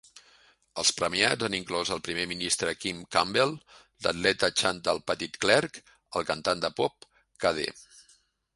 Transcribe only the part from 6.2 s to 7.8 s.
el cantant de pop k.d.